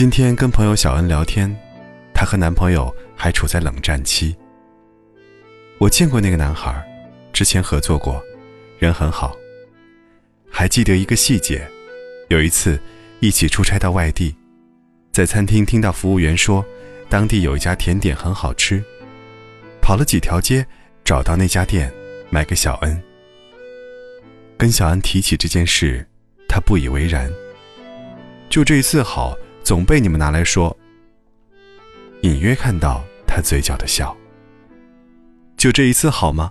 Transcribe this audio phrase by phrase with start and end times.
[0.00, 1.54] 今天跟朋友小恩聊天，
[2.14, 4.34] 她和男朋友还处在冷战期。
[5.76, 6.82] 我见过那个男孩，
[7.34, 8.18] 之前合作过，
[8.78, 9.36] 人很好。
[10.50, 11.70] 还记得一个细节，
[12.30, 12.80] 有一次
[13.18, 14.34] 一起出差到外地，
[15.12, 16.64] 在餐厅听到服务员说，
[17.10, 18.82] 当地有一家甜点很好吃，
[19.82, 20.66] 跑了几条街
[21.04, 21.92] 找到那家店，
[22.30, 23.02] 买给小恩。
[24.56, 26.08] 跟小恩提起这件事，
[26.48, 27.30] 他不以为然。
[28.48, 29.36] 就这一次好，
[29.70, 30.76] 总被你们拿来说。
[32.22, 34.16] 隐约看到他嘴角的笑。
[35.56, 36.50] 就这一次好吗？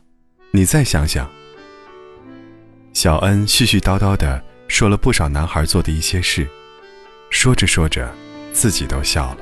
[0.52, 1.30] 你再想想。
[2.94, 6.48] 小恩絮絮叨叨的说了不少男孩做的一些事，
[7.30, 8.10] 说着说着，
[8.54, 9.40] 自己都笑了。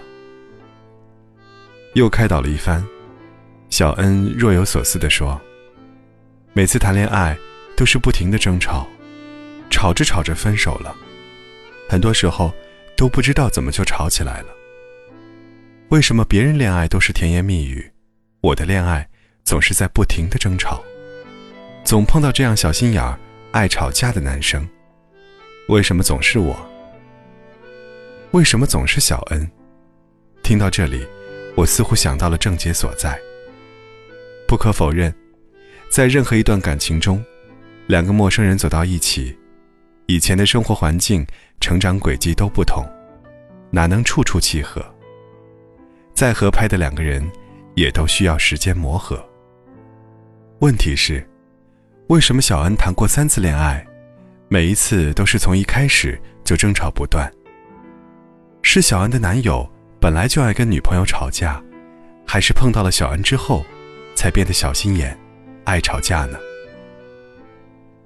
[1.93, 2.83] 又开导了一番，
[3.69, 5.39] 小恩若有所思的说
[6.53, 7.37] ：“每次谈恋爱。”
[7.77, 8.87] 都是不停的争吵，
[9.69, 10.95] 吵着吵着分手了，
[11.87, 12.51] 很多时候
[12.97, 14.47] 都不知道怎么就吵起来了。
[15.89, 17.89] 为什么别人恋爱都是甜言蜜语，
[18.41, 19.07] 我的恋爱
[19.45, 20.83] 总是在不停的争吵，
[21.85, 23.17] 总碰到这样小心眼儿、
[23.51, 24.67] 爱吵架的男生？
[25.69, 26.57] 为什么总是我？
[28.31, 29.49] 为什么总是小恩？
[30.43, 31.05] 听到这里，
[31.55, 33.17] 我似乎想到了症结所在。
[34.47, 35.13] 不可否认，
[35.89, 37.23] 在任何一段感情中。
[37.85, 39.37] 两个陌生人走到一起，
[40.07, 41.25] 以前的生活环境、
[41.59, 42.85] 成长轨迹都不同，
[43.71, 44.83] 哪能处处契合？
[46.13, 47.29] 再合拍的两个人，
[47.75, 49.23] 也都需要时间磨合。
[50.59, 51.27] 问题是，
[52.07, 53.85] 为什么小恩谈过三次恋爱，
[54.47, 57.31] 每一次都是从一开始就争吵不断？
[58.63, 59.69] 是小恩的男友
[59.99, 61.61] 本来就爱跟女朋友吵架，
[62.25, 63.65] 还是碰到了小恩之后，
[64.15, 65.17] 才变得小心眼、
[65.65, 66.37] 爱吵架呢？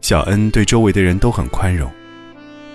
[0.02, 1.89] 小恩对周围的人都很宽容，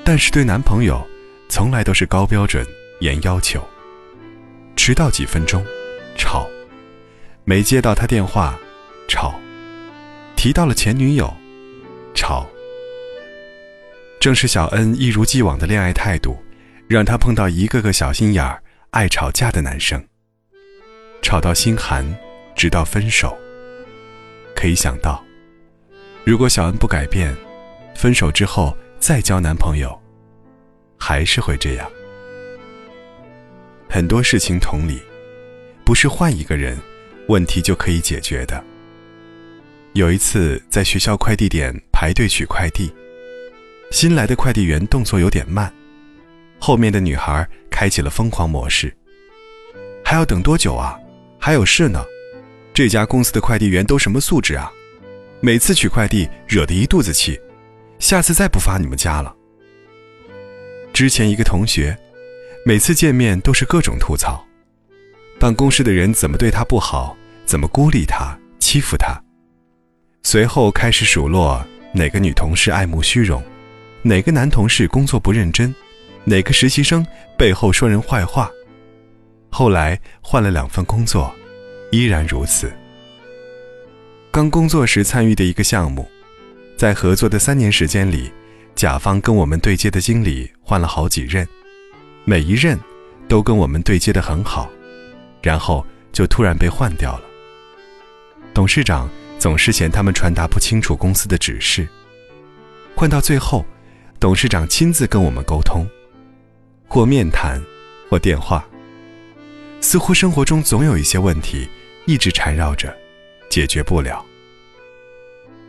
[0.08, 1.04] 但是对男朋友，
[1.48, 2.64] 从来都是高标准、
[3.00, 3.60] 严要求。
[4.76, 5.66] 迟到几分钟，
[6.16, 6.46] 吵；
[7.42, 8.56] 没接到他电话，
[9.08, 9.34] 吵；
[10.36, 11.34] 提到了前女友，
[12.14, 12.48] 吵。
[14.20, 16.40] 正是小恩一如既往的恋爱态度，
[16.86, 20.00] 让她碰到一个个小心眼儿、爱吵架的男生，
[21.20, 22.06] 吵到心寒，
[22.54, 23.36] 直到分手。
[24.54, 25.20] 可以想到。
[26.22, 27.36] 如果小恩不改变，
[27.96, 29.96] 分手之后再交男朋友，
[30.98, 31.90] 还是会这样。
[33.88, 35.00] 很多事情同理，
[35.84, 36.76] 不是换一个人，
[37.28, 38.62] 问题就可以解决的。
[39.92, 42.92] 有一次在学校快递点排队取快递，
[43.90, 45.72] 新来的快递员动作有点慢，
[46.58, 48.94] 后面的女孩开启了疯狂模式。
[50.04, 50.98] 还要等多久啊？
[51.38, 52.04] 还有事呢。
[52.74, 54.70] 这家公司的快递员都什么素质啊？
[55.40, 57.40] 每次取快递惹得一肚子气，
[57.98, 59.34] 下次再不发你们家了。
[60.92, 61.96] 之前一个同学，
[62.64, 64.44] 每次见面都是各种吐槽，
[65.38, 69.20] 办公室的人怎么对他不好，怎么孤立他、欺负他。
[70.22, 73.42] 随后开始数落哪个女同事爱慕虚荣，
[74.02, 75.74] 哪个男同事工作不认真，
[76.24, 78.50] 哪个实习生背后说人坏话。
[79.50, 81.34] 后来换了两份工作，
[81.92, 82.72] 依然如此。
[84.30, 86.06] 刚工作时参与的一个项目，
[86.76, 88.30] 在合作的三年时间里，
[88.74, 91.46] 甲方跟我们对接的经理换了好几任，
[92.24, 92.78] 每一任
[93.26, 94.70] 都跟我们对接的很好，
[95.42, 97.22] 然后就突然被换掉了。
[98.52, 101.88] 董事长总是嫌他们传达不清楚公司的指示，
[102.94, 103.64] 换到最后，
[104.20, 105.86] 董事长亲自跟我们沟通，
[106.86, 107.62] 或面谈，
[108.10, 108.64] 或电话。
[109.80, 111.68] 似乎生活中总有一些问题
[112.06, 112.94] 一直缠绕着。
[113.48, 114.22] 解决不了，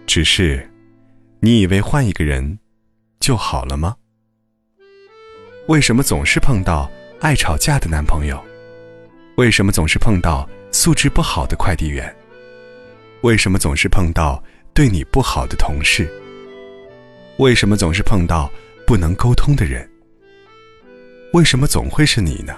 [0.07, 0.68] 只是，
[1.40, 2.58] 你以为换一个人
[3.20, 3.96] 就好了吗？
[5.68, 6.90] 为什么总是碰到
[7.20, 8.44] 爱吵架的男朋友？
[9.36, 12.16] 为什么总是碰到素质不好的快递员？
[13.22, 14.44] 为什么总是碰到
[14.74, 16.12] 对你不好的同事？
[17.38, 18.51] 为什么总是碰到
[18.86, 19.88] 不能沟通的人？
[21.33, 22.57] 为什么总会是你呢？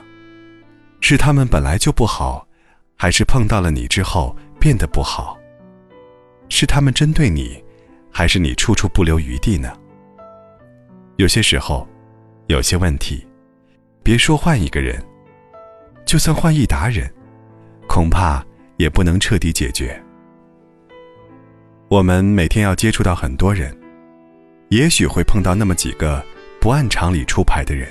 [1.01, 2.47] 是他们本来就不好，
[2.95, 4.35] 还是碰到了你之后？
[4.59, 5.39] 变得不好，
[6.49, 7.63] 是他们针对你，
[8.11, 9.73] 还是你处处不留余地呢？
[11.17, 11.87] 有些时候，
[12.47, 13.25] 有些问题，
[14.03, 15.03] 别说换一个人，
[16.05, 17.11] 就算换一打人，
[17.87, 18.45] 恐怕
[18.77, 20.01] 也不能彻底解决。
[21.87, 23.75] 我们每天要接触到很多人，
[24.69, 26.23] 也许会碰到那么几个
[26.61, 27.87] 不按常理出牌的人，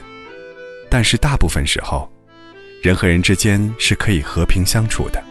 [0.88, 2.10] 但是大部分时候，
[2.82, 5.22] 人和人之间是可以和平相处的。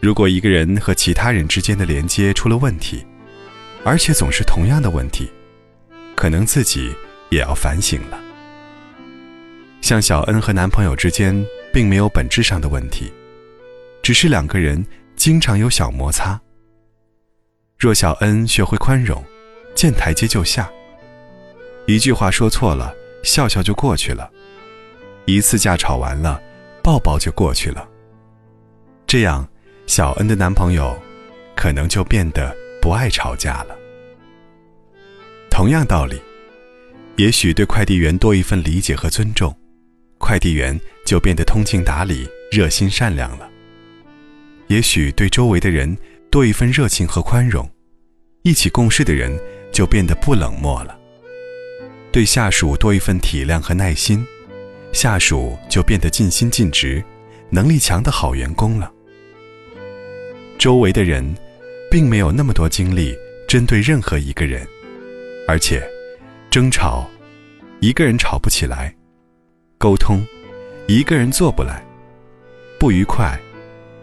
[0.00, 3.04] 如果一个人和其他人之间的连接出了问题，
[3.84, 5.30] 而且总是同样的问题，
[6.14, 6.94] 可能自己
[7.30, 8.20] 也要反省了。
[9.80, 13.10] 像小恩和男朋友之间并没有本质上的问题，
[14.02, 14.84] 只是两个人
[15.16, 16.38] 经常有小摩擦。
[17.78, 19.24] 若小恩学会宽容，
[19.74, 20.70] 见台阶就下，
[21.86, 22.94] 一句话说错了，
[23.24, 24.30] 笑笑就过去了；
[25.24, 26.40] 一次架吵完了，
[26.82, 27.88] 抱抱就过去了。
[29.06, 29.48] 这样，
[29.86, 30.94] 小恩的男朋友
[31.56, 33.76] 可能就变得不爱吵架了。
[35.50, 36.20] 同样道理，
[37.16, 39.54] 也许对快递员多一份理解和尊重，
[40.18, 43.48] 快递员就变得通情达理、热心善良了；
[44.68, 45.96] 也许对周围的人，
[46.30, 47.68] 多一份热情和宽容，
[48.42, 49.38] 一起共事的人
[49.72, 50.96] 就变得不冷漠了；
[52.10, 54.24] 对下属多一份体谅和耐心，
[54.92, 57.04] 下属就变得尽心尽职、
[57.50, 58.90] 能力强的好员工了。
[60.58, 61.34] 周围的人，
[61.90, 63.16] 并没有那么多精力
[63.48, 64.64] 针对任何一个人，
[65.48, 65.82] 而且，
[66.48, 67.10] 争吵，
[67.80, 68.94] 一个人吵不起来；
[69.76, 70.24] 沟通，
[70.86, 71.82] 一个人做不来；
[72.78, 73.36] 不愉快，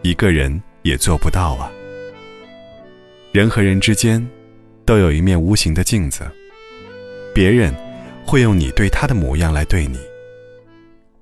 [0.01, 1.71] 一个人也做不到啊。
[3.31, 4.25] 人和人之间，
[4.83, 6.29] 都有一面无形的镜子，
[7.33, 7.73] 别人
[8.25, 9.97] 会用你对他的模样来对你。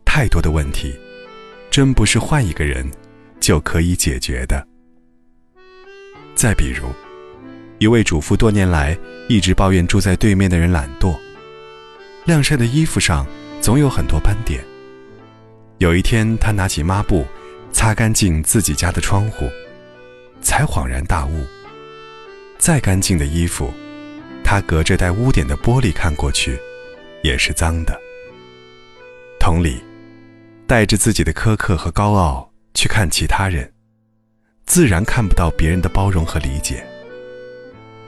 [0.03, 0.95] 太多的问题，
[1.69, 2.89] 真不是换一个人
[3.39, 4.65] 就可以解决的。
[6.45, 6.93] 再比如，
[7.79, 8.95] 一位主妇多年来
[9.27, 11.17] 一直抱怨住在对面的人懒惰，
[12.25, 13.25] 晾晒的衣服上
[13.59, 14.63] 总有很多斑点。
[15.79, 17.25] 有一天，她拿起抹布
[17.71, 19.49] 擦干净自己家的窗户，
[20.39, 21.43] 才恍然大悟。
[22.59, 23.73] 再干净的衣服，
[24.43, 26.55] 他隔着带污点的玻璃看过去，
[27.23, 27.99] 也是脏的。
[29.39, 29.83] 同理，
[30.67, 33.67] 带着自己的苛刻和高傲去看其他人，
[34.65, 36.83] 自然看不到别人的包容和理解；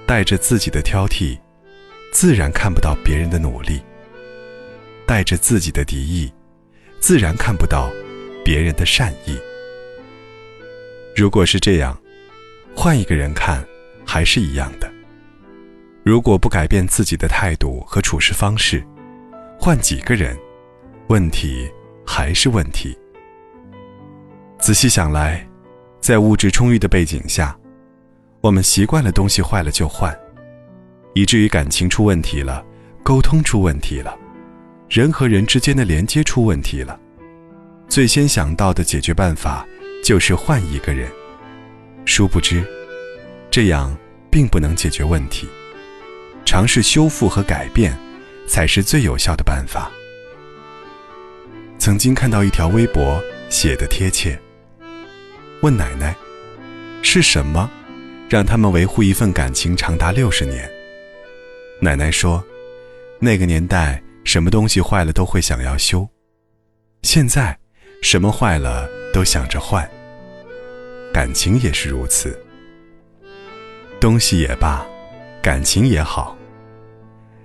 [0.05, 1.37] 带着自己的挑剔，
[2.11, 3.79] 自然看不到别人的努力；
[5.05, 6.31] 带着自己的敌意，
[6.99, 7.89] 自然看不到
[8.43, 9.37] 别人的善意。
[11.15, 11.97] 如果是这样，
[12.75, 13.65] 换一个人看。
[14.09, 14.89] 还是一样的。
[16.01, 18.81] 如果不改变自己的态度和处事方式，
[19.59, 20.35] 换几个人，
[21.09, 21.69] 问题
[22.05, 22.97] 还是问题。
[24.57, 25.46] 仔细想来，
[26.07, 27.53] 在物质充裕的背景下，
[28.39, 30.17] 我们习惯了东西坏了就换，
[31.13, 32.63] 以至于感情出问题了，
[33.03, 34.17] 沟通出问题了，
[34.87, 36.97] 人和人之间的连接出问题了，
[37.89, 39.67] 最先想到的解决办法
[40.01, 41.11] 就是换一个人。
[42.05, 42.63] 殊不知。
[43.51, 43.93] 这样
[44.31, 45.45] 并不能解决问题，
[46.45, 47.93] 尝试修复和改变，
[48.47, 49.91] 才是最有效的办法。
[51.77, 54.39] 曾经看到一条微博写的贴切，
[55.61, 56.15] 问奶奶
[57.01, 57.69] ：“是什么
[58.29, 60.69] 让他们维护一份感情长达六十年？”
[61.81, 62.43] 奶奶说
[63.19, 66.07] ：“那个年代什么东西坏了都会想要修，
[67.01, 67.57] 现在
[68.01, 69.89] 什么坏了都想着换，
[71.11, 72.39] 感情也是如此。”
[73.99, 74.85] 东西也罢，
[75.41, 76.37] 感情也好，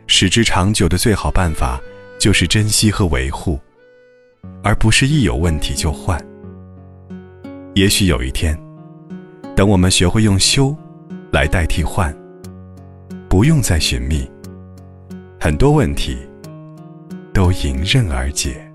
[0.06, 1.80] 使之长久的最好办法
[2.18, 3.58] 就是珍惜和维护，
[4.62, 6.22] 而不是一有问题就换。
[7.74, 8.54] 也许有一天，
[9.56, 10.76] 等我们学会用修
[11.32, 12.14] 来代替换，
[13.30, 14.30] 不用再寻觅，
[15.40, 16.18] 很多问题
[17.32, 18.71] 都迎刃而解。